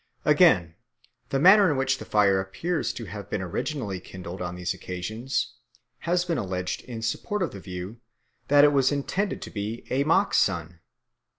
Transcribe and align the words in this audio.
Again, 0.25 0.73
the 1.29 1.37
manner 1.37 1.69
in 1.69 1.77
which 1.77 1.99
the 1.99 2.05
fire 2.05 2.39
appears 2.39 2.91
to 2.93 3.05
have 3.05 3.29
been 3.29 3.43
originally 3.43 3.99
kindled 3.99 4.41
on 4.41 4.55
these 4.55 4.73
occasions 4.73 5.53
has 6.09 6.25
been 6.25 6.39
alleged 6.39 6.81
in 6.85 7.03
support 7.03 7.43
of 7.43 7.51
the 7.51 7.59
view 7.59 8.01
that 8.47 8.63
it 8.63 8.73
was 8.73 8.91
intended 8.91 9.43
to 9.43 9.51
be 9.51 9.85
a 9.91 10.03
mock 10.03 10.33
sun. 10.33 10.79